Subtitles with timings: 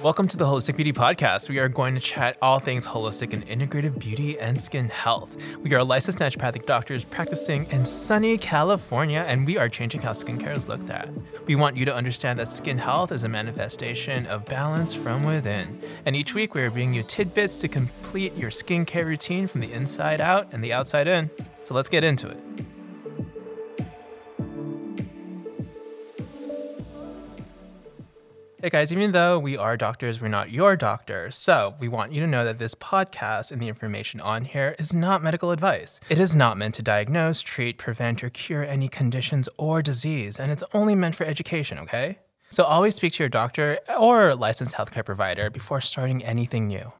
[0.00, 1.48] Welcome to the Holistic Beauty Podcast.
[1.48, 5.36] We are going to chat all things holistic and integrative beauty and skin health.
[5.58, 10.56] We are licensed naturopathic doctors practicing in sunny California, and we are changing how skincare
[10.56, 11.08] is looked at.
[11.46, 15.80] We want you to understand that skin health is a manifestation of balance from within.
[16.06, 19.72] And each week, we are bringing you tidbits to complete your skincare routine from the
[19.72, 21.28] inside out and the outside in.
[21.64, 22.38] So let's get into it.
[28.60, 31.30] Hey guys, even though we are doctors, we're not your doctor.
[31.30, 34.92] So we want you to know that this podcast and the information on here is
[34.92, 36.00] not medical advice.
[36.10, 40.50] It is not meant to diagnose, treat, prevent, or cure any conditions or disease, and
[40.50, 42.18] it's only meant for education, okay?
[42.50, 46.92] So always speak to your doctor or licensed healthcare provider before starting anything new.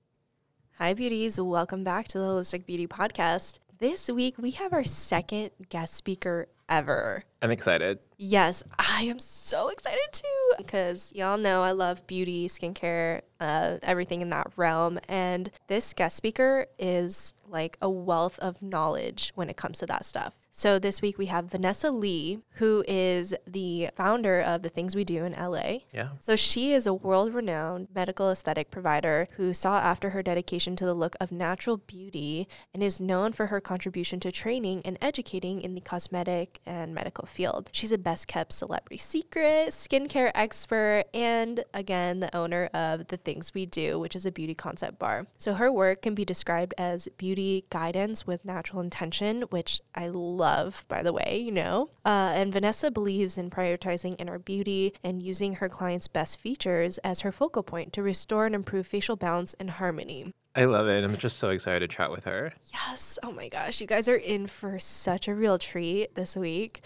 [0.79, 1.41] Hi, beauties.
[1.41, 3.59] Welcome back to the Holistic Beauty Podcast.
[3.79, 7.25] This week, we have our second guest speaker ever.
[7.43, 7.99] I'm excited.
[8.17, 14.23] Yes, I am so excited too because y'all know I love beauty, skincare, uh, everything
[14.23, 14.98] in that realm.
[15.09, 20.05] And this guest speaker is like a wealth of knowledge when it comes to that
[20.05, 20.34] stuff.
[20.59, 25.05] So this week we have Vanessa Lee, who is the founder of the Things We
[25.05, 25.83] Do in LA.
[25.92, 26.09] Yeah.
[26.19, 30.84] So she is a world renowned medical aesthetic provider who sought after her dedication to
[30.84, 35.61] the look of natural beauty and is known for her contribution to training and educating
[35.61, 37.70] in the cosmetic and medical field.
[37.73, 43.55] She's a best kept celebrity secret, skincare expert, and again, the owner of The Things
[43.55, 45.29] We Do, which is a beauty concept bar.
[45.36, 50.48] So her work can be described as beauty guidance with natural intention, which I love
[50.49, 51.91] love, by the way, you know.
[52.05, 57.21] Uh, and Vanessa believes in prioritizing inner beauty and using her clients' best features as
[57.21, 60.33] her focal point to restore and improve facial balance and harmony.
[60.55, 61.05] I love it.
[61.05, 62.53] I'm just so excited to chat with her.
[62.73, 63.19] Yes.
[63.23, 63.81] Oh my gosh.
[63.81, 66.81] You guys are in for such a real treat this week.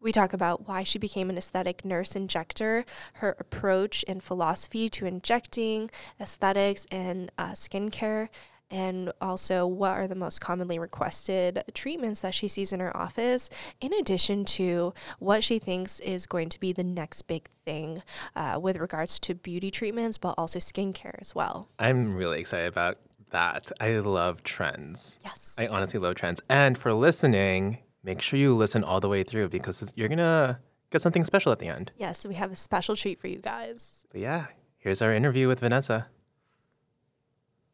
[0.00, 5.06] We talk about why she became an aesthetic nurse injector, her approach and philosophy to
[5.06, 8.28] injecting aesthetics and uh, skincare,
[8.70, 13.50] and also what are the most commonly requested treatments that she sees in her office,
[13.80, 18.02] in addition to what she thinks is going to be the next big thing
[18.36, 21.68] uh, with regards to beauty treatments, but also skincare as well.
[21.78, 22.98] I'm really excited about
[23.30, 23.70] that.
[23.80, 25.18] I love trends.
[25.24, 25.54] Yes.
[25.58, 26.40] I honestly love trends.
[26.48, 30.58] And for listening, make sure you listen all the way through because you're going to
[30.90, 31.92] get something special at the end.
[31.96, 34.04] Yes, we have a special treat for you guys.
[34.10, 34.46] But yeah,
[34.78, 36.08] here's our interview with Vanessa.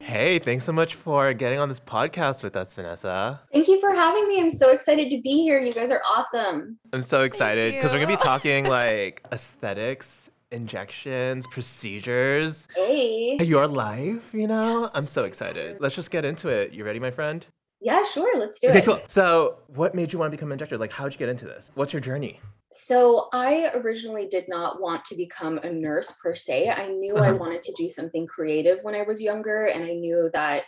[0.03, 3.39] Hey, thanks so much for getting on this podcast with us, Vanessa.
[3.53, 4.41] Thank you for having me.
[4.41, 5.61] I'm so excited to be here.
[5.61, 6.79] You guys are awesome.
[6.95, 12.67] I'm so excited because we're going to be talking like aesthetics, injections, procedures.
[12.75, 13.37] Hey.
[13.43, 14.81] Your life, you know?
[14.81, 14.91] Yes.
[14.95, 15.77] I'm so excited.
[15.81, 16.73] Let's just get into it.
[16.73, 17.45] You ready, my friend?
[17.83, 18.39] Yeah, sure.
[18.39, 18.85] Let's do Okay, it.
[18.87, 19.01] cool.
[19.07, 20.79] So, what made you want to become an injector?
[20.79, 21.71] Like, how'd you get into this?
[21.75, 22.41] What's your journey?
[22.73, 26.69] So, I originally did not want to become a nurse per se.
[26.71, 27.41] I knew I Uh-huh.
[27.41, 30.65] wanted to do something creative when I was younger, and I knew that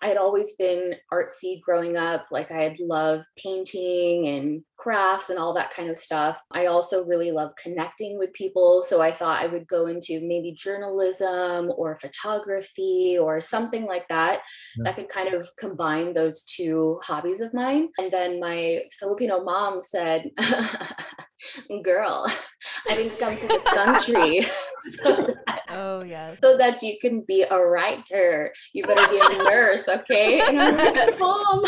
[0.00, 2.26] I had always been artsy growing up.
[2.30, 6.40] Like, I had loved painting and crafts and all that kind of stuff.
[6.52, 8.82] I also really love connecting with people.
[8.82, 14.40] So, I thought I would go into maybe journalism or photography or something like that
[14.76, 14.82] Yeah.
[14.84, 17.88] that could kind of combine those two hobbies of mine.
[17.98, 20.30] And then my Filipino mom said,
[21.84, 22.26] Girl,
[22.88, 24.42] I didn't come to this country
[25.02, 26.38] so, that, Oh, yes.
[26.42, 28.52] so that you can be a writer.
[28.72, 30.40] You better be a nurse, okay?
[30.40, 31.64] And I'm like, Mom,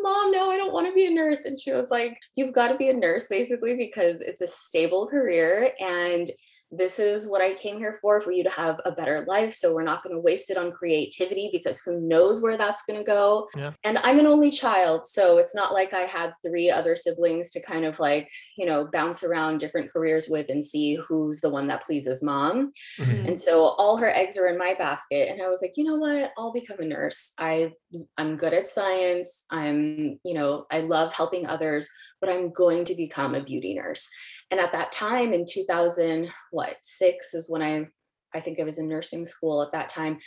[0.00, 1.44] Mom, no, I don't want to be a nurse.
[1.44, 5.08] And she was like, You've got to be a nurse basically because it's a stable
[5.08, 6.30] career and
[6.70, 9.54] this is what I came here for, for you to have a better life.
[9.54, 12.98] So we're not going to waste it on creativity because who knows where that's going
[12.98, 13.48] to go.
[13.56, 13.72] Yeah.
[13.84, 15.06] And I'm an only child.
[15.06, 18.28] So it's not like I had three other siblings to kind of like,
[18.58, 22.72] you know, bounce around different careers with and see who's the one that pleases mom.
[22.98, 23.28] Mhm.
[23.28, 25.30] And so all her eggs are in my basket.
[25.30, 26.32] And I was like, you know what?
[26.36, 27.32] I'll become a nurse.
[27.38, 27.72] I
[28.18, 29.46] I'm good at science.
[29.50, 31.88] I'm, you know, I love helping others,
[32.20, 34.08] but I'm going to become a beauty nurse.
[34.50, 37.88] And at that time in 2000, what, six is when I
[38.34, 40.18] I think I was in nursing school at that time.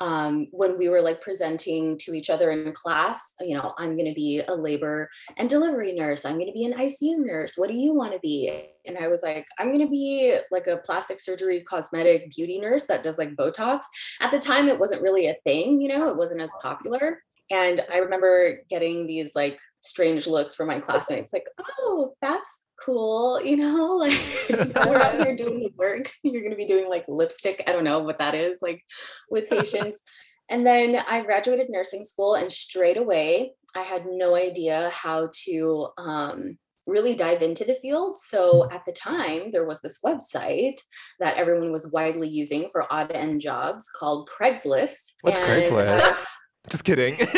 [0.00, 4.08] Um, when we were like presenting to each other in class, you know, I'm going
[4.08, 6.24] to be a labor and delivery nurse.
[6.24, 7.54] I'm going to be an ICU nurse.
[7.56, 8.70] What do you want to be?
[8.86, 12.86] And I was like, I'm going to be like a plastic surgery, cosmetic beauty nurse
[12.86, 13.80] that does like Botox.
[14.20, 17.20] At the time, it wasn't really a thing, you know, it wasn't as popular.
[17.50, 21.46] And I remember getting these like strange looks from my classmates, like,
[21.78, 24.18] oh, that's cool, you know, like
[24.86, 26.10] we're out here doing the work.
[26.22, 27.62] You're going to be doing like lipstick.
[27.66, 28.82] I don't know what that is, like
[29.30, 30.00] with patients.
[30.48, 35.88] And then I graduated nursing school, and straight away, I had no idea how to
[35.96, 36.58] um,
[36.88, 38.16] really dive into the field.
[38.16, 40.80] So at the time, there was this website
[41.20, 45.12] that everyone was widely using for odd end jobs called Craigslist.
[45.22, 46.24] What's and, Craigslist?
[46.68, 47.16] Just kidding.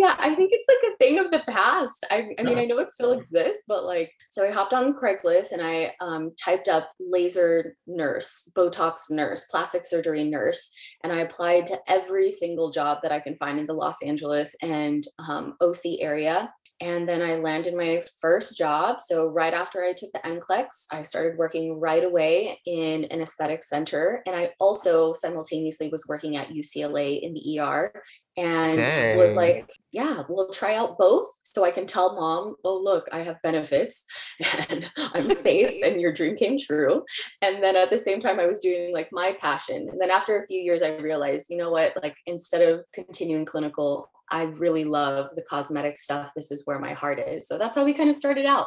[0.00, 2.06] yeah, I think it's like a thing of the past.
[2.10, 5.52] I, I mean, I know it still exists, but like, so I hopped on Craigslist
[5.52, 10.70] and I um, typed up laser nurse, Botox nurse, plastic surgery nurse,
[11.02, 14.54] and I applied to every single job that I can find in the Los Angeles
[14.62, 16.52] and um, OC area.
[16.80, 19.00] And then I landed my first job.
[19.00, 23.62] So, right after I took the NCLEX, I started working right away in an aesthetic
[23.62, 24.22] center.
[24.26, 27.92] And I also simultaneously was working at UCLA in the ER
[28.36, 29.18] and Dang.
[29.18, 33.18] was like, yeah, we'll try out both so I can tell mom, oh, look, I
[33.18, 34.04] have benefits
[34.70, 37.04] and I'm safe and your dream came true.
[37.42, 39.88] And then at the same time, I was doing like my passion.
[39.90, 43.44] And then after a few years, I realized, you know what, like instead of continuing
[43.44, 46.32] clinical, I really love the cosmetic stuff.
[46.34, 47.48] This is where my heart is.
[47.48, 48.66] So that's how we kind of started out.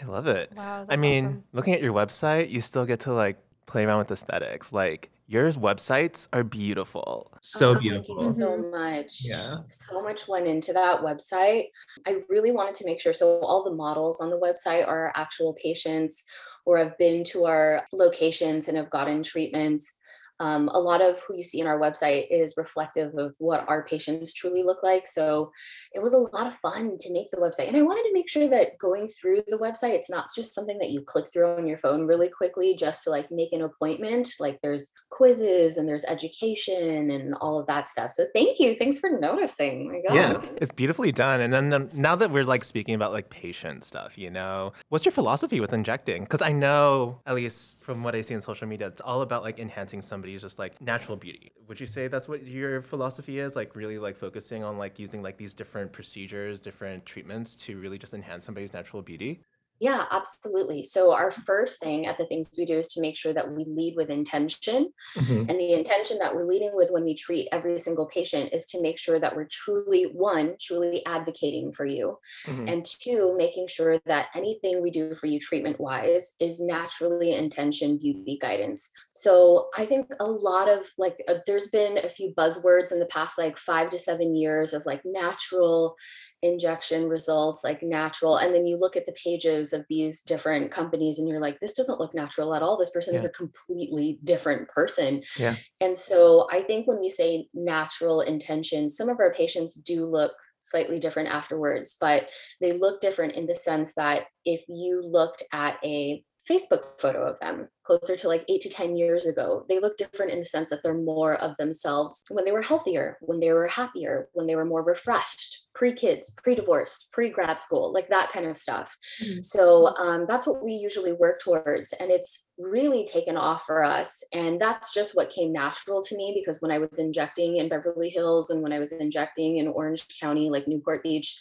[0.00, 0.52] I love it.
[0.54, 0.86] Wow.
[0.88, 1.44] I mean, awesome.
[1.52, 4.72] looking at your website, you still get to like play around with aesthetics.
[4.72, 7.32] Like your websites are beautiful.
[7.40, 8.34] So oh, beautiful.
[8.38, 9.18] so much.
[9.20, 9.58] Yeah.
[9.64, 11.66] So much went into that website.
[12.06, 13.12] I really wanted to make sure.
[13.12, 16.24] So all the models on the website are actual patients
[16.66, 19.94] or have been to our locations and have gotten treatments
[20.40, 23.84] um, a lot of who you see in our website is reflective of what our
[23.84, 25.06] patients truly look like.
[25.06, 25.52] So
[25.92, 27.68] it was a lot of fun to make the website.
[27.68, 30.78] And I wanted to make sure that going through the website, it's not just something
[30.78, 34.30] that you click through on your phone really quickly just to like make an appointment.
[34.40, 38.12] Like there's quizzes and there's education and all of that stuff.
[38.12, 38.76] So thank you.
[38.76, 40.02] Thanks for noticing.
[40.10, 41.42] Yeah, it's beautifully done.
[41.42, 45.04] And then um, now that we're like speaking about like patient stuff, you know, what's
[45.04, 46.22] your philosophy with injecting?
[46.22, 49.42] Because I know, at least from what I see on social media, it's all about
[49.42, 51.52] like enhancing somebody is just like natural beauty.
[51.68, 53.56] Would you say that's what your philosophy is?
[53.56, 57.98] Like really like focusing on like using like these different procedures, different treatments to really
[57.98, 59.42] just enhance somebody's natural beauty?
[59.80, 60.84] Yeah, absolutely.
[60.84, 63.64] So, our first thing at the things we do is to make sure that we
[63.64, 64.92] lead with intention.
[65.16, 65.48] Mm-hmm.
[65.48, 68.82] And the intention that we're leading with when we treat every single patient is to
[68.82, 72.18] make sure that we're truly, one, truly advocating for you.
[72.46, 72.68] Mm-hmm.
[72.68, 77.96] And two, making sure that anything we do for you treatment wise is naturally intention
[77.96, 78.90] beauty guidance.
[79.12, 83.06] So, I think a lot of like, uh, there's been a few buzzwords in the
[83.06, 85.96] past like five to seven years of like natural
[86.42, 91.18] injection results like natural and then you look at the pages of these different companies
[91.18, 92.78] and you're like this doesn't look natural at all.
[92.78, 93.18] This person yeah.
[93.18, 95.22] is a completely different person.
[95.38, 95.54] Yeah.
[95.80, 100.32] And so i think when we say natural intention some of our patients do look
[100.62, 102.28] slightly different afterwards but
[102.60, 107.38] they look different in the sense that if you looked at a Facebook photo of
[107.40, 109.64] them closer to like eight to 10 years ago.
[109.68, 113.18] They look different in the sense that they're more of themselves when they were healthier,
[113.20, 117.58] when they were happier, when they were more refreshed, pre kids, pre divorce, pre grad
[117.58, 118.96] school, like that kind of stuff.
[119.22, 119.42] Mm-hmm.
[119.42, 121.92] So um, that's what we usually work towards.
[121.94, 124.22] And it's really taken off for us.
[124.32, 128.08] And that's just what came natural to me because when I was injecting in Beverly
[128.08, 131.40] Hills and when I was injecting in Orange County, like Newport Beach,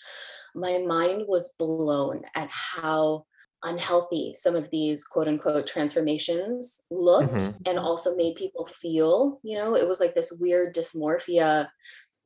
[0.56, 3.26] my mind was blown at how
[3.64, 7.62] unhealthy some of these quote unquote transformations looked mm-hmm.
[7.66, 11.68] and also made people feel you know it was like this weird dysmorphia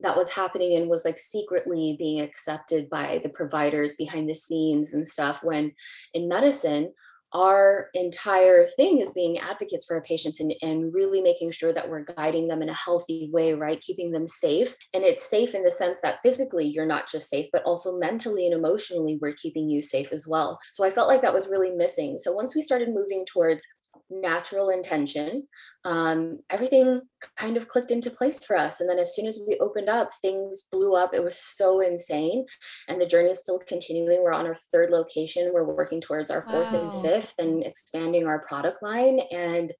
[0.00, 4.92] that was happening and was like secretly being accepted by the providers behind the scenes
[4.92, 5.72] and stuff when
[6.12, 6.92] in medicine
[7.34, 11.88] our entire thing is being advocates for our patients and, and really making sure that
[11.88, 13.80] we're guiding them in a healthy way, right?
[13.80, 14.76] Keeping them safe.
[14.94, 18.46] And it's safe in the sense that physically you're not just safe, but also mentally
[18.46, 20.60] and emotionally we're keeping you safe as well.
[20.72, 22.18] So I felt like that was really missing.
[22.18, 23.66] So once we started moving towards
[24.10, 25.46] natural intention,
[25.84, 27.02] um, everything
[27.36, 28.80] kind of clicked into place for us.
[28.80, 31.10] And then as soon as we opened up, things blew up.
[31.12, 32.46] It was so insane.
[32.88, 34.22] And the journey is still continuing.
[34.22, 35.50] We're on our third location.
[35.52, 36.90] We're working towards our fourth wow.
[36.92, 39.20] and fifth and expanding our product line.
[39.32, 39.72] And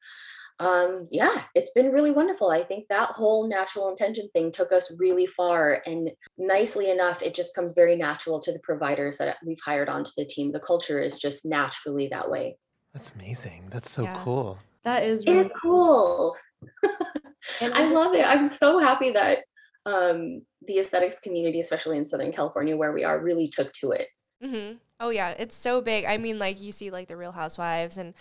[0.60, 2.50] um, yeah, it's been really wonderful.
[2.50, 5.82] I think that whole natural intention thing took us really far.
[5.84, 10.12] And nicely enough, it just comes very natural to the providers that we've hired onto
[10.16, 10.52] the team.
[10.52, 12.56] The culture is just naturally that way.
[12.94, 13.68] That's amazing.
[13.70, 14.20] That's so yeah.
[14.22, 14.58] cool.
[14.84, 16.36] That is really it's cool.
[17.60, 18.24] I love it.
[18.24, 19.40] I'm so happy that
[19.84, 24.08] um, the aesthetics community, especially in Southern California, where we are, really took to it.
[24.42, 24.76] Mm-hmm.
[25.00, 26.04] Oh yeah, it's so big.
[26.04, 28.14] I mean, like you see like the Real Housewives, and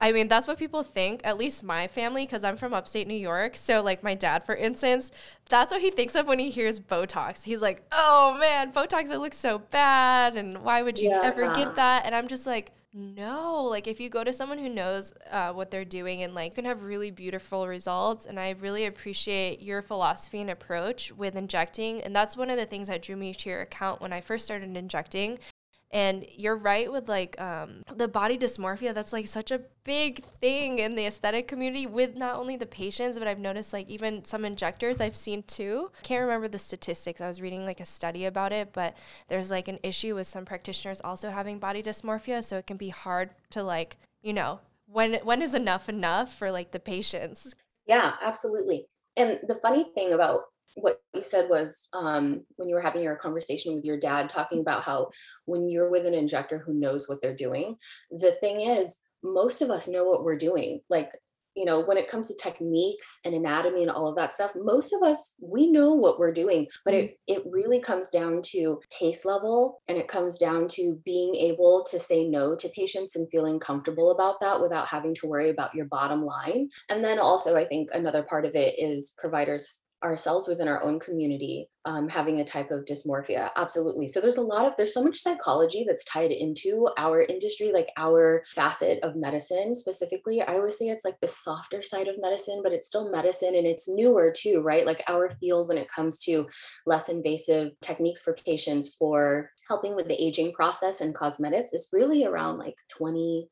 [0.00, 1.22] I mean that's what people think.
[1.24, 3.56] At least my family, because I'm from upstate New York.
[3.56, 5.12] So like my dad, for instance,
[5.48, 7.44] that's what he thinks of when he hears Botox.
[7.44, 9.10] He's like, "Oh man, Botox!
[9.10, 11.22] It looks so bad, and why would you yeah.
[11.22, 14.68] ever get that?" And I'm just like no like if you go to someone who
[14.68, 18.84] knows uh, what they're doing and like can have really beautiful results and i really
[18.84, 23.14] appreciate your philosophy and approach with injecting and that's one of the things that drew
[23.14, 25.38] me to your account when i first started injecting
[25.92, 28.94] And you're right with like um, the body dysmorphia.
[28.94, 33.18] That's like such a big thing in the aesthetic community with not only the patients,
[33.18, 35.90] but I've noticed like even some injectors I've seen too.
[35.98, 37.20] I can't remember the statistics.
[37.20, 40.44] I was reading like a study about it, but there's like an issue with some
[40.44, 42.44] practitioners also having body dysmorphia.
[42.44, 46.52] So it can be hard to like, you know, when when is enough enough for
[46.52, 47.54] like the patients?
[47.86, 48.86] Yeah, absolutely.
[49.16, 50.42] And the funny thing about
[50.74, 54.60] what you said was um, when you were having your conversation with your dad, talking
[54.60, 55.10] about how
[55.44, 57.76] when you're with an injector who knows what they're doing,
[58.10, 60.80] the thing is, most of us know what we're doing.
[60.88, 61.10] Like,
[61.56, 64.92] you know, when it comes to techniques and anatomy and all of that stuff, most
[64.92, 69.26] of us, we know what we're doing, but it, it really comes down to taste
[69.26, 73.58] level and it comes down to being able to say no to patients and feeling
[73.58, 76.68] comfortable about that without having to worry about your bottom line.
[76.88, 80.98] And then also, I think another part of it is providers ourselves within our own
[80.98, 84.06] community um, having a type of dysmorphia absolutely.
[84.08, 87.88] So there's a lot of there's so much psychology that's tied into our industry like
[87.96, 90.42] our facet of medicine specifically.
[90.42, 93.66] I always say it's like the softer side of medicine but it's still medicine and
[93.66, 94.86] it's newer too right?
[94.86, 96.46] Like our field when it comes to
[96.86, 102.24] less invasive techniques for patients for helping with the aging process and cosmetics is really
[102.24, 103.48] around like 20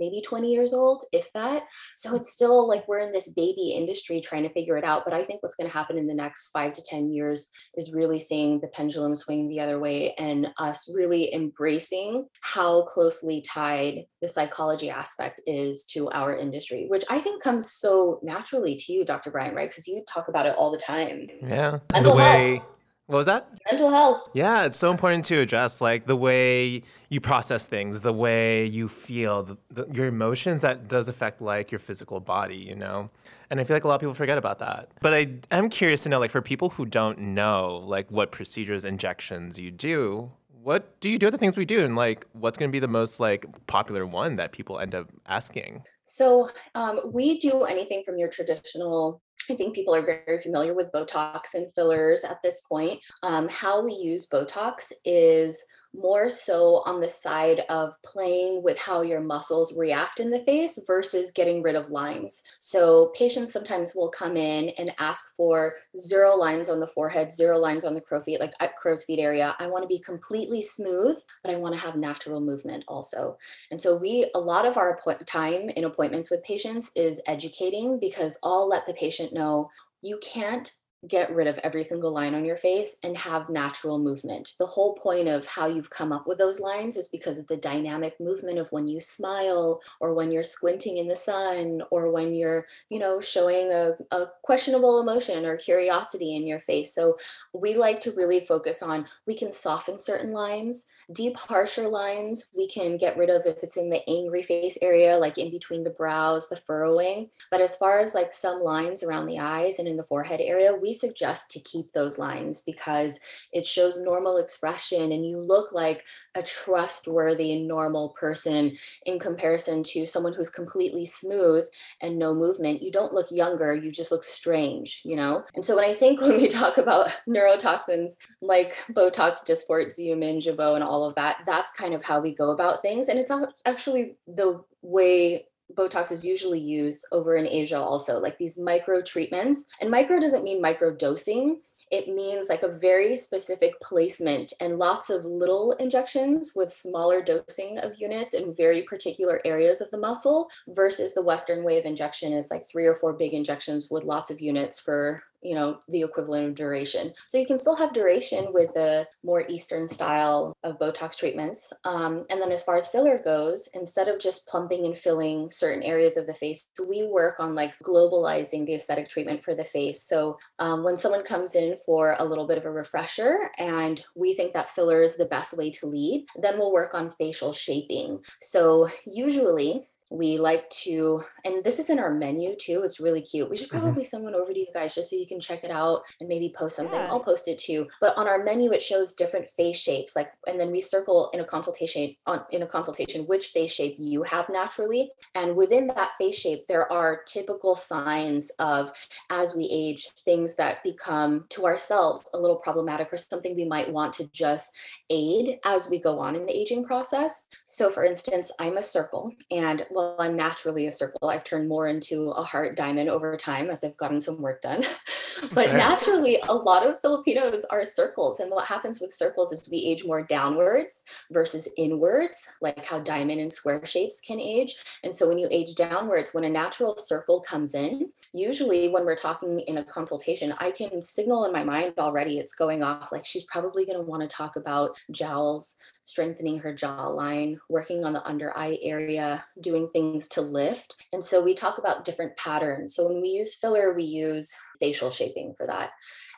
[0.00, 1.62] maybe 20 years old, if that.
[1.96, 2.16] So mm.
[2.16, 5.04] it's still like we're in this baby industry trying to figure it out.
[5.04, 7.94] But I think what's going to happen in the next five to 10 years is
[7.94, 14.06] really seeing the pendulum swing the other way and us really embracing how closely tied
[14.22, 19.04] the psychology aspect is to our industry, which I think comes so naturally to you,
[19.04, 19.30] Dr.
[19.30, 19.68] Bryant, right?
[19.68, 21.28] Because you talk about it all the time.
[21.42, 21.78] Yeah.
[21.94, 22.56] And the way.
[22.56, 22.79] Health
[23.10, 23.48] what was that?
[23.68, 24.28] Mental health.
[24.34, 28.88] Yeah, it's so important to address like the way you process things, the way you
[28.88, 33.10] feel, the, the, your emotions that does affect like your physical body, you know?
[33.50, 34.90] And I feel like a lot of people forget about that.
[35.00, 38.84] But I am curious to know like for people who don't know like what procedures,
[38.84, 40.30] injections you do,
[40.62, 42.78] what do you do with the things we do and like what's going to be
[42.78, 45.82] the most like popular one that people end up asking?
[46.04, 50.92] So um, we do anything from your traditional I think people are very familiar with
[50.92, 53.00] Botox and fillers at this point.
[53.22, 59.02] Um, how we use Botox is more so on the side of playing with how
[59.02, 62.42] your muscles react in the face versus getting rid of lines.
[62.58, 67.58] So patients sometimes will come in and ask for zero lines on the forehead, zero
[67.58, 69.56] lines on the crow feet, like at crow's feet area.
[69.58, 73.36] I want to be completely smooth, but I want to have natural movement also.
[73.70, 78.38] And so we, a lot of our time in appointments with patients is educating because
[78.44, 79.70] I'll let the patient know
[80.02, 80.72] you can't
[81.08, 84.54] get rid of every single line on your face and have natural movement.
[84.58, 87.56] The whole point of how you've come up with those lines is because of the
[87.56, 92.34] dynamic movement of when you smile or when you're squinting in the sun or when
[92.34, 96.94] you're, you know, showing a, a questionable emotion or curiosity in your face.
[96.94, 97.16] So
[97.54, 102.68] we like to really focus on we can soften certain lines Deep, harsher lines we
[102.68, 105.90] can get rid of if it's in the angry face area, like in between the
[105.90, 107.28] brows, the furrowing.
[107.50, 110.74] But as far as like some lines around the eyes and in the forehead area,
[110.74, 113.20] we suggest to keep those lines because
[113.52, 118.76] it shows normal expression and you look like a trustworthy, normal person
[119.06, 121.64] in comparison to someone who's completely smooth
[122.00, 122.82] and no movement.
[122.82, 125.44] You don't look younger, you just look strange, you know?
[125.54, 130.74] And so when I think when we talk about neurotoxins like Botox, Dysport, Xeomin, Jeuveau,
[130.74, 131.38] and all all of that.
[131.46, 133.08] That's kind of how we go about things.
[133.08, 133.32] And it's
[133.64, 139.66] actually the way Botox is usually used over in Asia also, like these micro treatments.
[139.80, 141.60] And micro doesn't mean micro dosing.
[141.90, 147.78] It means like a very specific placement and lots of little injections with smaller dosing
[147.78, 152.32] of units in very particular areas of the muscle versus the Western way of injection
[152.32, 156.02] is like three or four big injections with lots of units for you know the
[156.02, 157.12] equivalent of duration.
[157.28, 161.72] So you can still have duration with the more eastern style of botox treatments.
[161.84, 165.82] Um, and then as far as filler goes instead of just plumping and filling certain
[165.82, 170.02] areas of the face we work on like globalizing the aesthetic treatment for the face.
[170.02, 174.34] So um, when someone comes in for a little bit of a refresher and we
[174.34, 178.20] think that filler is the best way to lead then we'll work on facial shaping.
[178.40, 183.48] So usually we like to and this is in our menu too it's really cute
[183.48, 183.78] we should mm-hmm.
[183.78, 184.08] probably mm-hmm.
[184.08, 186.52] send one over to you guys just so you can check it out and maybe
[186.56, 187.08] post something yeah.
[187.10, 190.60] i'll post it too but on our menu it shows different face shapes like and
[190.60, 194.48] then we circle in a consultation on in a consultation which face shape you have
[194.48, 198.90] naturally and within that face shape there are typical signs of
[199.30, 203.90] as we age things that become to ourselves a little problematic or something we might
[203.92, 204.72] want to just
[205.08, 209.32] aid as we go on in the aging process so for instance i'm a circle
[209.52, 211.28] and well, I'm naturally a circle.
[211.28, 214.84] I've turned more into a heart diamond over time as I've gotten some work done.
[215.52, 218.40] but naturally, a lot of Filipinos are circles.
[218.40, 223.40] And what happens with circles is we age more downwards versus inwards, like how diamond
[223.40, 224.76] and square shapes can age.
[225.04, 229.16] And so when you age downwards, when a natural circle comes in, usually when we're
[229.16, 233.12] talking in a consultation, I can signal in my mind already it's going off.
[233.12, 238.12] Like she's probably going to want to talk about jowls strengthening her jawline, working on
[238.12, 240.96] the under eye area, doing things to lift.
[241.12, 242.94] And so we talk about different patterns.
[242.94, 245.90] So when we use filler, we use facial shaping for that.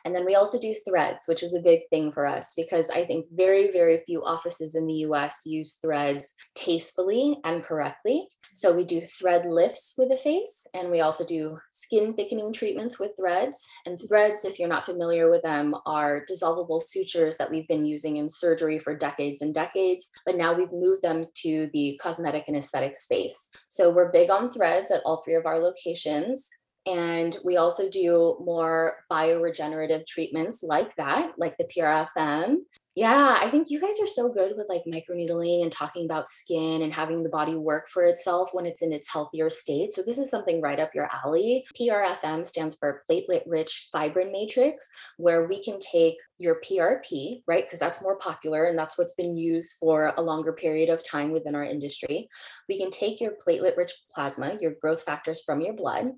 [0.05, 3.05] And then we also do threads, which is a big thing for us because I
[3.05, 8.27] think very, very few offices in the US use threads tastefully and correctly.
[8.51, 12.99] So we do thread lifts with the face, and we also do skin thickening treatments
[12.99, 13.65] with threads.
[13.85, 18.17] And threads, if you're not familiar with them, are dissolvable sutures that we've been using
[18.17, 22.57] in surgery for decades and decades, but now we've moved them to the cosmetic and
[22.57, 23.49] aesthetic space.
[23.67, 26.49] So we're big on threads at all three of our locations.
[26.85, 32.57] And we also do more bioregenerative treatments like that, like the PRFM
[32.95, 36.83] yeah, I think you guys are so good with like microneedling and talking about skin
[36.83, 39.91] and having the body work for itself when it's in its healthier state.
[39.91, 41.65] So this is something right up your alley.
[41.79, 47.65] PRFM stands for platelet rich fibrin matrix, where we can take your PRP, right?
[47.65, 51.31] Because that's more popular and that's what's been used for a longer period of time
[51.31, 52.29] within our industry.
[52.69, 56.11] We can take your platelet rich plasma, your growth factors from your blood,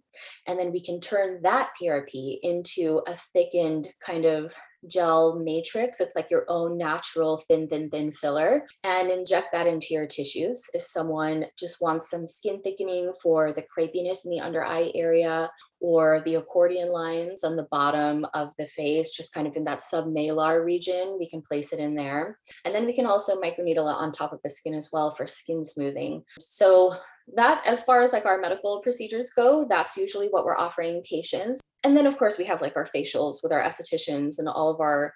[0.45, 4.53] and then we can turn that PRP into a thickened kind of
[4.87, 5.99] gel matrix.
[5.99, 10.63] It's like your own natural thin, thin, thin filler and inject that into your tissues.
[10.73, 15.49] If someone just wants some skin thickening for the crepiness in the under eye area
[15.79, 19.81] or the accordion lines on the bottom of the face, just kind of in that
[19.81, 22.39] submalar region, we can place it in there.
[22.63, 25.27] And then we can also microneedle it on top of the skin as well for
[25.27, 26.23] skin smoothing.
[26.39, 26.95] So
[27.35, 31.59] that as far as like our medical procedures go that's usually what we're offering patients
[31.85, 34.81] and then of course we have like our facials with our estheticians and all of
[34.81, 35.13] our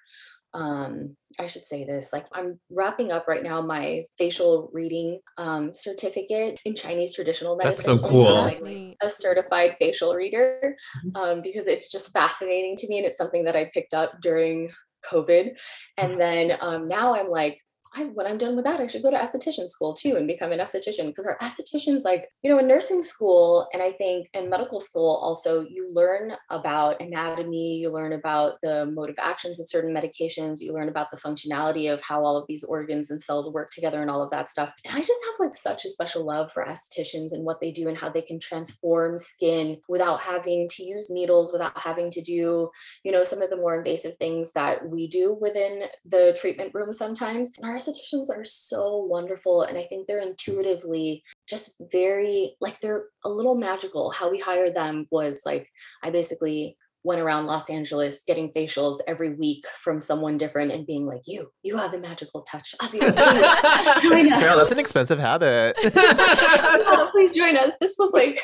[0.54, 5.72] um i should say this like i'm wrapping up right now my facial reading um
[5.74, 7.92] certificate in chinese traditional medicine.
[7.92, 8.34] that's so cool.
[8.34, 11.16] like a certified facial reader mm-hmm.
[11.16, 14.70] um because it's just fascinating to me and it's something that i picked up during
[15.10, 15.52] covid.
[15.96, 17.58] And then um now i'm like
[17.94, 20.52] I, when I'm done with that, I should go to esthetician school too and become
[20.52, 24.48] an esthetician because our estheticians, like, you know, in nursing school and I think in
[24.48, 29.68] medical school also, you learn about anatomy, you learn about the mode of actions of
[29.68, 33.52] certain medications, you learn about the functionality of how all of these organs and cells
[33.52, 34.72] work together and all of that stuff.
[34.84, 37.88] And I just have like such a special love for estheticians and what they do
[37.88, 42.70] and how they can transform skin without having to use needles, without having to do,
[43.02, 46.92] you know, some of the more invasive things that we do within the treatment room
[46.92, 47.52] sometimes.
[47.56, 49.62] And our estheticians are so wonderful.
[49.62, 54.10] And I think they're intuitively just very, like, they're a little magical.
[54.10, 55.68] How we hired them was like,
[56.02, 61.06] I basically went around Los Angeles getting facials every week from someone different and being
[61.06, 62.74] like, you, you have the magical touch.
[62.82, 63.00] Ozzy,
[64.02, 64.42] join us.
[64.42, 65.76] Carol, that's an expensive habit.
[67.12, 67.72] please join us.
[67.80, 68.38] This was like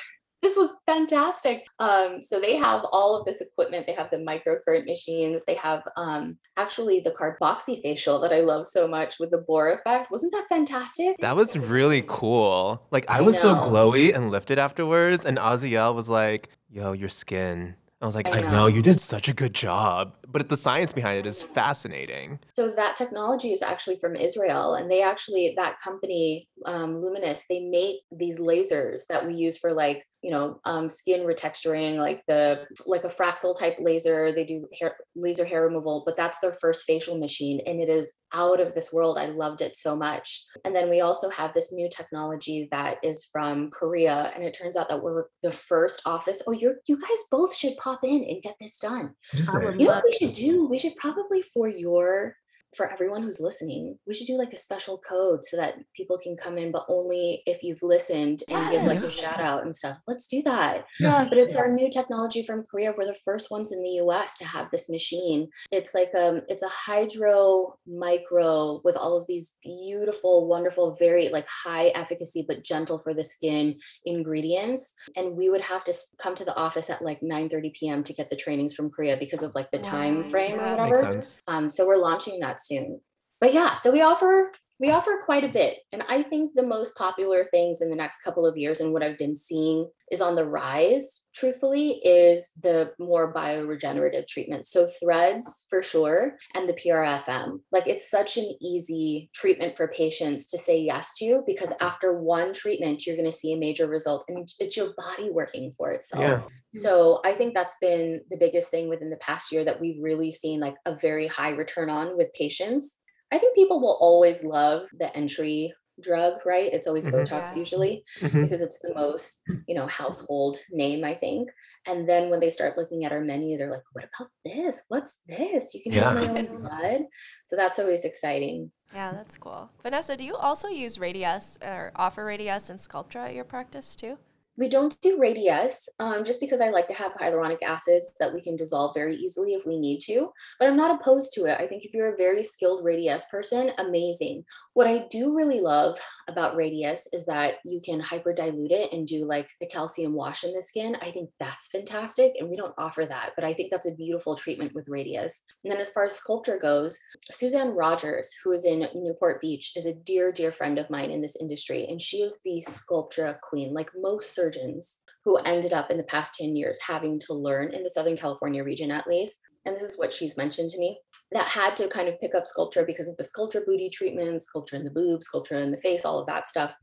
[0.47, 1.65] this was fantastic.
[1.81, 3.87] Um, so they have all of this equipment.
[3.87, 5.45] They have the microcurrent machines.
[5.45, 9.77] They have um, actually the carboxy facial that I love so much with the Bohr
[9.77, 10.13] effect.
[10.13, 11.17] Wasn't that fantastic?
[11.19, 12.87] That was really cool.
[12.93, 17.75] Like I was so glowy and lifted afterwards, and Aziel was like, "Yo, your skin."
[18.01, 18.47] I was like, I know.
[18.47, 18.67] I know.
[18.67, 20.15] you did such a good job.
[20.29, 22.41] But the science behind it is fascinating.
[22.55, 24.75] So that technology is actually from Israel.
[24.75, 29.73] And they actually, that company, um, Lumenis, they make these lasers that we use for
[29.73, 34.67] like you know um, skin retexturing like the like a fraxel type laser they do
[34.79, 38.75] hair laser hair removal but that's their first facial machine and it is out of
[38.75, 39.19] this world.
[39.19, 40.45] I loved it so much.
[40.65, 44.77] And then we also have this new technology that is from korea and it turns
[44.77, 48.43] out that we're the first office oh you're you guys both should pop in and
[48.43, 49.13] get this done.
[49.33, 52.37] You know what we should do we should probably for your
[52.77, 56.37] for everyone who's listening, we should do like a special code so that people can
[56.37, 58.73] come in, but only if you've listened and yes.
[58.73, 59.99] give like a shout out and stuff.
[60.07, 60.87] Let's do that.
[61.01, 61.27] Yeah.
[61.29, 62.93] But it's our new technology from Korea.
[62.97, 65.49] We're the first ones in the US to have this machine.
[65.73, 71.47] It's like um it's a hydro micro with all of these beautiful, wonderful, very like
[71.49, 74.95] high efficacy but gentle for the skin ingredients.
[75.17, 78.05] And we would have to come to the office at like 9 30 p.m.
[78.05, 81.23] to get the trainings from Korea because of like the time frame or whatever.
[81.49, 83.01] Um, so we're launching that soon.
[83.41, 85.79] But yeah, so we offer we offer quite a bit.
[85.93, 89.03] And I think the most popular things in the next couple of years and what
[89.03, 94.71] I've been seeing is on the rise, truthfully, is the more bioregenerative treatments.
[94.71, 97.61] So threads for sure, and the PRFM.
[97.73, 102.53] Like it's such an easy treatment for patients to say yes to because after one
[102.53, 106.23] treatment, you're going to see a major result and it's your body working for itself.
[106.23, 106.81] Yeah.
[106.81, 110.31] So I think that's been the biggest thing within the past year that we've really
[110.31, 112.99] seen like a very high return on with patients
[113.33, 116.73] I think people will always love the entry drug, right?
[116.73, 117.17] It's always mm-hmm.
[117.17, 118.43] Botox usually mm-hmm.
[118.43, 121.51] because it's the most, you know, household name, I think.
[121.87, 124.85] And then when they start looking at our menu, they're like, what about this?
[124.89, 125.73] What's this?
[125.75, 126.15] You can yeah.
[126.15, 127.01] use my own blood.
[127.47, 128.71] So that's always exciting.
[128.93, 129.71] Yeah, that's cool.
[129.83, 134.19] Vanessa, do you also use Radiesse or offer Radiesse and Sculptra at your practice too?
[134.59, 138.41] We don't do Radiesse um, just because I like to have hyaluronic acids that we
[138.41, 141.61] can dissolve very easily if we need to, but I'm not opposed to it.
[141.61, 144.45] I think if you're a very skilled Radiesse person, amazing.
[144.75, 149.25] What I do really love about Radiesse is that you can hyperdilute it and do
[149.27, 150.97] like the calcium wash in the skin.
[151.03, 152.33] I think that's fantastic.
[152.39, 155.43] And we don't offer that, but I think that's a beautiful treatment with Radiesse.
[155.65, 156.99] And then as far as Sculptra goes,
[157.31, 161.23] Suzanne Rogers, who is in Newport Beach, is a dear, dear friend of mine in
[161.23, 161.87] this industry.
[161.89, 166.35] And she is the Sculptra queen, like most surgeons who ended up in the past
[166.35, 169.99] 10 years having to learn in the Southern California region at least and this is
[169.99, 171.01] what she's mentioned to me,
[171.33, 174.75] that had to kind of pick up Sculptra because of the Sculptra booty treatment, Sculptra
[174.75, 176.75] in the boobs, Sculptra in the face, all of that stuff.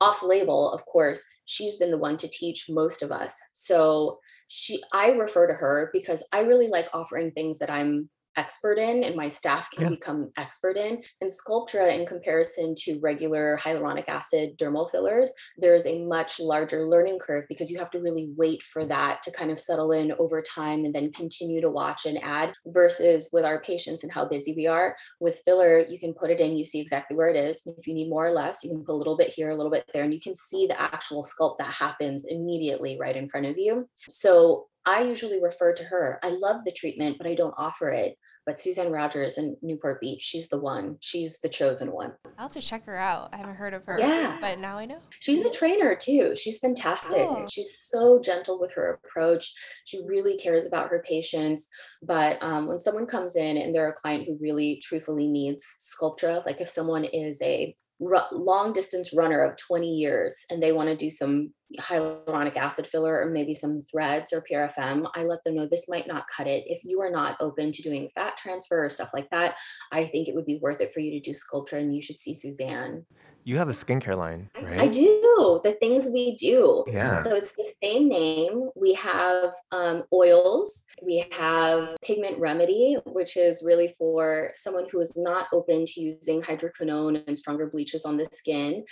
[0.00, 3.38] Off label, of course, she's been the one to teach most of us.
[3.52, 8.08] So she I refer to her because I really like offering things that I'm
[8.40, 9.90] expert in and my staff can yeah.
[9.90, 11.02] become expert in.
[11.20, 17.18] And Sculptra, in comparison to regular hyaluronic acid dermal fillers, there's a much larger learning
[17.20, 20.42] curve because you have to really wait for that to kind of settle in over
[20.42, 24.54] time and then continue to watch and add versus with our patients and how busy
[24.56, 24.96] we are.
[25.20, 27.62] With filler, you can put it in, you see exactly where it is.
[27.66, 29.70] If you need more or less, you can put a little bit here, a little
[29.70, 33.46] bit there, and you can see the actual sculpt that happens immediately right in front
[33.46, 33.86] of you.
[34.08, 36.18] So I usually refer to her.
[36.22, 38.16] I love the treatment, but I don't offer it.
[38.50, 40.96] But Suzanne Rogers in Newport Beach, she's the one.
[40.98, 42.14] She's the chosen one.
[42.36, 43.28] I'll have to check her out.
[43.32, 43.96] I haven't heard of her.
[43.96, 44.38] Yeah.
[44.40, 44.98] But now I know.
[45.20, 46.34] She's a trainer too.
[46.34, 47.20] She's fantastic.
[47.20, 47.46] Oh.
[47.48, 49.54] She's so gentle with her approach.
[49.84, 51.68] She really cares about her patients.
[52.02, 56.44] But um, when someone comes in and they're a client who really truthfully needs Sculptra,
[56.44, 60.96] like if someone is a long distance runner of 20 years and they want to
[60.96, 65.66] do some hyaluronic acid filler or maybe some threads or PRFM, I let them know
[65.66, 66.64] this might not cut it.
[66.66, 69.56] If you are not open to doing fat transfer or stuff like that,
[69.92, 72.18] I think it would be worth it for you to do Sculptra and you should
[72.18, 73.04] see Suzanne.
[73.44, 74.80] You have a skincare line, right?
[74.80, 75.60] I do.
[75.64, 76.84] The things we do.
[76.86, 77.18] Yeah.
[77.18, 78.70] So it's the same name.
[78.76, 80.84] We have um, oils.
[81.02, 86.42] We have Pigment Remedy, which is really for someone who is not open to using
[86.42, 88.84] hydroquinone and stronger bleaches on the skin.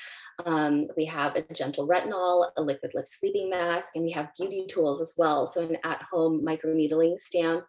[0.47, 4.67] Um, we have a gentle retinol, a liquid lift sleeping mask, and we have beauty
[4.69, 5.47] tools as well.
[5.47, 7.65] So an at-home microneedling stamp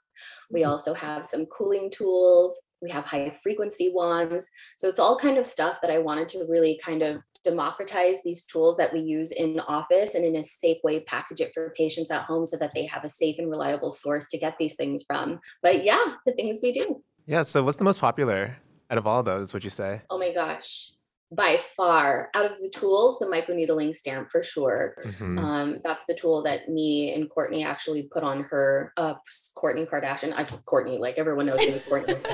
[0.52, 0.72] we mm-hmm.
[0.72, 2.60] also have some cooling tools.
[2.82, 4.50] We have high frequency wands.
[4.78, 8.46] So it's all kind of stuff that I wanted to really kind of democratize these
[8.46, 12.12] tools that we use in office and in a safe way package it for patients
[12.12, 15.04] at home so that they have a safe and reliable source to get these things
[15.06, 15.39] from.
[15.62, 17.04] But yeah, the things we do.
[17.26, 17.44] Yeah.
[17.44, 18.58] So what's the most popular
[18.89, 20.02] out of all those, would you say?
[20.10, 20.92] Oh my gosh
[21.32, 24.96] by far out of the tools the microneedling stamp for sure.
[25.06, 25.39] Mm-hmm.
[25.39, 29.15] um, that's the tool that me and Kourtney actually put on her uh,
[29.58, 32.26] kourtney kardashian i Kourtney like everyone knows who kourtney is.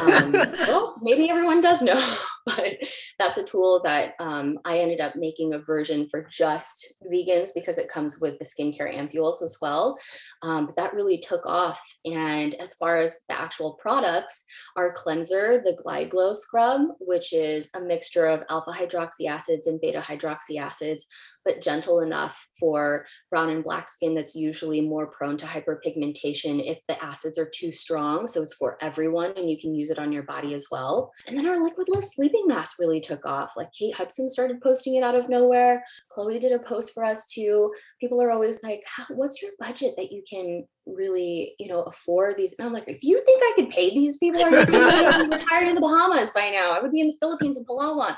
[0.00, 0.32] Um,
[0.66, 2.00] well maybe everyone does know
[2.46, 2.76] but
[3.18, 7.78] that's a tool that um, i ended up making a version for just vegans because
[7.78, 9.98] it comes with the skincare ampules as well.
[10.42, 14.44] Um, but that really took off and as far as the actual products
[14.76, 19.66] our cleanser the glide glow scrub which is a mixture of of alpha hydroxy acids
[19.66, 21.06] and beta hydroxy acids,
[21.46, 26.78] but gentle enough for brown and black skin that's usually more prone to hyperpigmentation if
[26.88, 28.26] the acids are too strong.
[28.26, 31.12] So it's for everyone and you can use it on your body as well.
[31.28, 33.52] And then our liquid love sleeping mask really took off.
[33.56, 35.84] Like Kate Hudson started posting it out of nowhere.
[36.10, 37.72] Chloe did a post for us too.
[38.00, 42.54] People are always like, what's your budget that you can really, you know, afford these?
[42.58, 44.72] And I'm like, if you think I could pay these people, I would be
[45.36, 46.72] retired in the Bahamas by now.
[46.72, 48.16] I would be in the Philippines in Palawan.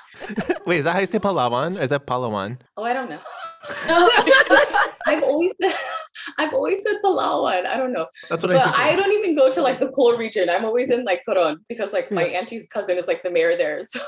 [0.67, 1.79] Wait, is that how you say Palawan?
[1.79, 2.59] Or is that Palawan?
[2.77, 3.18] Oh, I don't know.
[5.07, 5.75] I've always said,
[6.39, 7.67] I've always said Palawan.
[7.67, 8.07] I don't know.
[8.29, 10.49] That's what but I, I don't even go to like the cool region.
[10.49, 13.83] I'm always in like Coron because like my auntie's cousin is like the mayor there.
[13.93, 14.01] So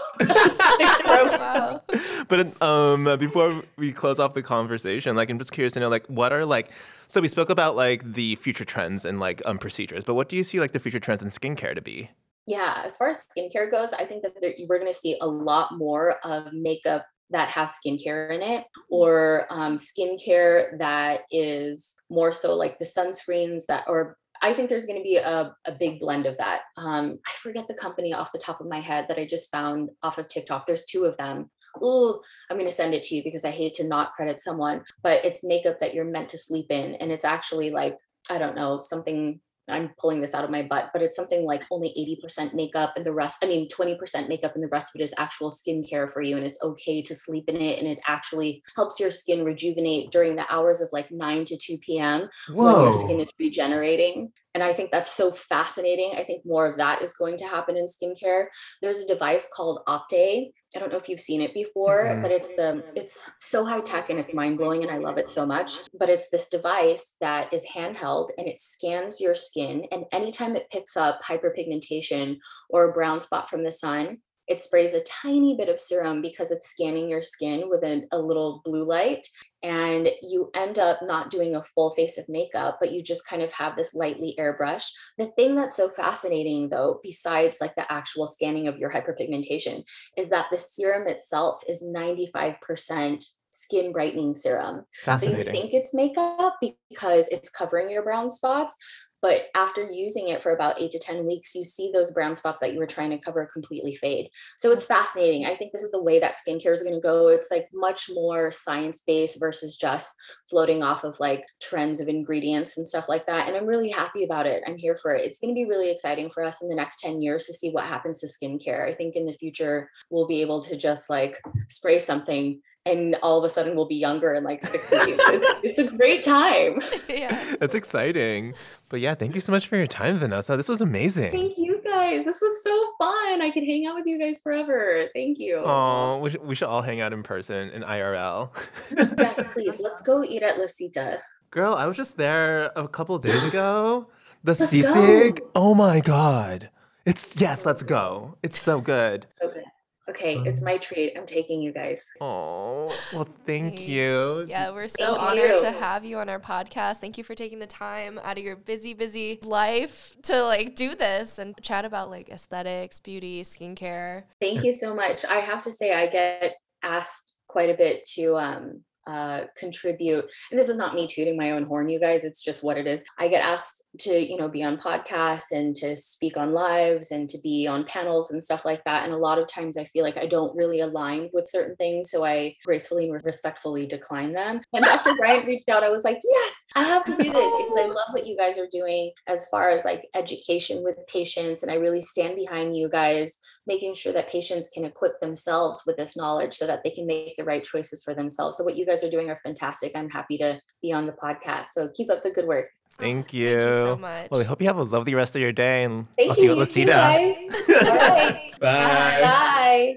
[1.26, 1.82] wow.
[2.28, 6.06] But um before we close off the conversation, like I'm just curious to know like
[6.06, 6.70] what are like
[7.08, 10.36] so we spoke about like the future trends and like um procedures, but what do
[10.36, 12.10] you see like the future trends in skincare to be?
[12.46, 14.32] Yeah, as far as skincare goes, I think that
[14.68, 19.46] we're going to see a lot more of makeup that has skincare in it or
[19.50, 24.98] um, skincare that is more so like the sunscreens that or I think there's going
[24.98, 26.62] to be a, a big blend of that.
[26.76, 29.90] Um, I forget the company off the top of my head that I just found
[30.02, 30.66] off of TikTok.
[30.66, 31.50] There's two of them.
[31.80, 34.82] Oh, I'm going to send it to you because I hate to not credit someone,
[35.02, 36.94] but it's makeup that you're meant to sleep in.
[36.96, 37.96] And it's actually like,
[38.30, 39.40] I don't know, something
[39.70, 43.04] I'm pulling this out of my butt, but it's something like only 80% makeup and
[43.04, 46.22] the rest, I mean, 20% makeup and the rest of it is actual skincare for
[46.22, 46.37] you.
[46.37, 47.78] And it's okay to sleep in it.
[47.78, 51.78] And it actually helps your skin rejuvenate during the hours of like 9 to 2
[51.78, 52.28] p.m.
[52.48, 52.74] Whoa.
[52.74, 54.33] when your skin is regenerating.
[54.54, 56.14] And I think that's so fascinating.
[56.16, 58.46] I think more of that is going to happen in skincare.
[58.82, 60.50] There's a device called Opté.
[60.74, 62.22] I don't know if you've seen it before, mm-hmm.
[62.22, 65.28] but it's the it's so high tech and it's mind blowing and I love it
[65.28, 65.72] so much.
[65.98, 70.70] But it's this device that is handheld and it scans your skin and anytime it
[70.70, 74.18] picks up hyperpigmentation or a brown spot from the sun,
[74.50, 78.18] it sprays a tiny bit of serum because it's scanning your skin with a, a,
[78.18, 79.24] little blue light.
[79.62, 83.42] And you end up not doing a full face of makeup, but you just kind
[83.42, 84.86] of have this lightly airbrush.
[85.18, 89.84] The thing that's so fascinating, though, besides like the actual scanning of your hyperpigmentation,
[90.16, 94.84] is that the serum itself is 95% skin brightening serum.
[95.04, 98.76] So you think it's makeup because it's covering your brown spots,
[99.22, 102.61] but after using it for about eight to 10 weeks, you see those brown spots
[102.61, 104.28] that you were trying to cover completely fade.
[104.56, 104.94] So it's mm-hmm.
[104.94, 105.46] fascinating.
[105.46, 107.28] I think this is the way that skincare is going to go.
[107.28, 110.14] It's like much more science based versus just
[110.48, 113.48] floating off of like trends of ingredients and stuff like that.
[113.48, 114.62] And I'm really happy about it.
[114.66, 115.24] I'm here for it.
[115.24, 117.70] It's going to be really exciting for us in the next 10 years to see
[117.70, 118.88] what happens to skincare.
[118.88, 121.37] I think in the future, we'll be able to just like
[121.68, 125.06] spray something and all of a sudden we'll be younger in like six weeks.
[125.32, 126.80] It's, it's a great time.
[127.08, 127.54] yeah.
[127.60, 128.54] That's exciting.
[128.88, 130.56] But yeah, thank you so much for your time, Vanessa.
[130.56, 131.30] This was amazing.
[131.30, 132.24] Thank you guys.
[132.24, 133.42] This was so fun.
[133.42, 135.08] I could hang out with you guys forever.
[135.14, 135.62] Thank you.
[135.64, 138.50] Oh, we, should, we should all hang out in person in IRL.
[139.18, 139.78] yes, please.
[139.80, 141.20] Let's go eat at La Cita.
[141.50, 144.08] Girl, I was just there a couple days ago.
[144.42, 145.40] The sisig.
[145.54, 146.70] Oh my god.
[147.04, 148.36] It's yes, let's go.
[148.42, 149.26] It's so good.
[149.42, 149.64] Okay.
[150.10, 151.16] Okay, it's my treat.
[151.16, 152.10] I'm taking you guys.
[152.20, 153.82] Oh, well, thank Thanks.
[153.82, 154.44] you.
[154.48, 155.60] Yeah, we're so thank honored you.
[155.60, 156.96] to have you on our podcast.
[156.96, 160.96] Thank you for taking the time out of your busy, busy life to like do
[160.96, 164.24] this and chat about like aesthetics, beauty, skincare.
[164.40, 165.24] Thank you so much.
[165.24, 170.60] I have to say, I get asked quite a bit to um, uh, contribute and
[170.60, 173.02] this is not me tooting my own horn you guys it's just what it is.
[173.18, 177.28] I get asked to you know be on podcasts and to speak on lives and
[177.28, 180.04] to be on panels and stuff like that and a lot of times i feel
[180.04, 184.60] like i don't really align with certain things so i gracefully and respectfully decline them.
[184.70, 187.76] When dr bryant reached out i was like yes i have to do this because
[187.78, 191.72] i love what you guys are doing as far as like education with patients and
[191.72, 196.16] i really stand behind you guys making sure that patients can equip themselves with this
[196.16, 198.56] knowledge so that they can make the right choices for themselves.
[198.56, 199.92] So what you guys are doing are fantastic.
[199.94, 201.66] I'm happy to be on the podcast.
[201.72, 202.68] So keep up the good work.
[202.98, 203.52] Thank you.
[203.52, 204.30] Thank you so much.
[204.30, 206.44] Well, I hope you have a lovely rest of your day and Thank I'll see
[206.44, 207.34] you, you at Too, guys.
[207.68, 208.52] All right.
[208.60, 209.20] Bye.
[209.22, 209.96] Bye.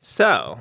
[0.00, 0.60] So,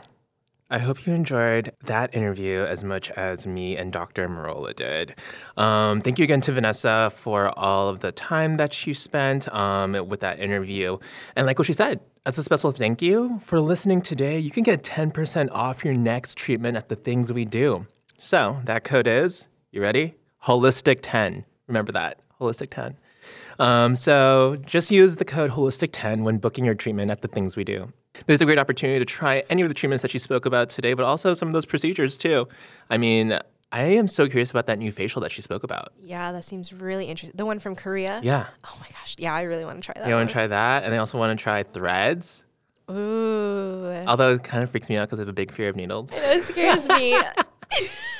[0.69, 4.27] I hope you enjoyed that interview as much as me and Dr.
[4.27, 5.15] Marola did.
[5.56, 9.93] Um, thank you again to Vanessa for all of the time that she spent um,
[10.10, 10.97] with that interview.
[11.38, 14.63] And like what she said, as a special thank you for listening today, you can
[14.63, 17.88] get 10% off your next treatment at the things we do.
[18.19, 20.15] So that code is, you ready?
[20.43, 21.45] Holistic 10.
[21.67, 22.97] Remember that, Holistic 10.
[23.60, 27.63] Um, so just use the code Holistic10 when booking your treatment at the things we
[27.63, 27.91] do.
[28.26, 30.70] This is a great opportunity to try any of the treatments that she spoke about
[30.70, 32.48] today, but also some of those procedures too.
[32.89, 33.38] I mean,
[33.72, 35.93] I am so curious about that new facial that she spoke about.
[36.02, 37.38] Yeah, that seems really interesting.
[37.38, 38.22] The one from Korea.
[38.24, 38.48] Yeah.
[38.63, 39.15] Oh my gosh.
[39.17, 40.08] Yeah, I really want to try that.
[40.08, 42.46] You want to try that, and they also want to try threads.
[42.89, 44.04] Ooh.
[44.08, 46.13] Although it kind of freaks me out because I have a big fear of needles.
[46.15, 47.20] It scares me.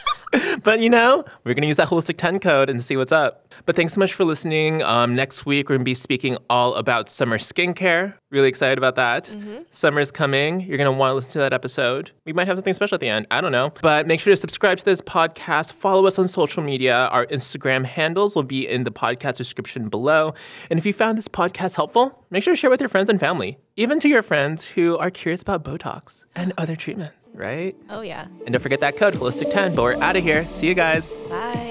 [0.63, 3.54] but you know, we're going to use that holistic 10 code and see what's up.
[3.65, 4.84] But thanks so much for listening.
[4.84, 8.13] Um, next week, we're going to be speaking all about summer skincare.
[8.30, 9.26] Really excited about that.
[9.26, 9.63] Mm-hmm.
[9.72, 10.62] Summer's coming.
[10.62, 12.12] You're going to want to listen to that episode.
[12.26, 13.26] We might have something special at the end.
[13.32, 13.72] I don't know.
[13.82, 15.74] But make sure to subscribe to this podcast.
[15.74, 17.08] Follow us on social media.
[17.12, 20.34] Our Instagram handles will be in the podcast description below.
[20.70, 23.20] And if you found this podcast helpful, make sure to share with your friends and
[23.20, 27.76] family, even to your friends who are curious about Botox and other treatments, right?
[27.89, 28.28] Oh, yeah.
[28.45, 29.76] And don't forget that code, Holistic10.
[29.76, 30.47] But we're out of here.
[30.47, 31.12] See you guys.
[31.30, 31.66] Bye.